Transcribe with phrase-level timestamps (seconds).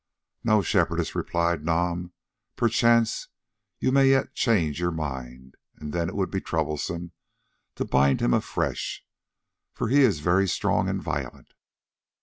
[0.43, 2.11] "No, Shepherdess," replied Nam;
[2.55, 3.27] "perchance
[3.77, 7.11] you may yet change your mind, and then it would be troublesome
[7.75, 9.05] to bind him afresh,
[9.75, 11.53] for he is very strong and violent.